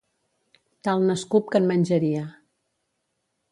[0.87, 2.25] Tal n'escup que en menjaria.